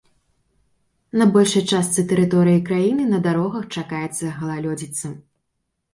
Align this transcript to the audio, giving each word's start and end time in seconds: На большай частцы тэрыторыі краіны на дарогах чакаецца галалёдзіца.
На 1.21 1.27
большай 1.35 1.63
частцы 1.75 2.05
тэрыторыі 2.11 2.63
краіны 2.69 3.03
на 3.13 3.19
дарогах 3.27 3.63
чакаецца 3.79 4.35
галалёдзіца. 4.39 5.07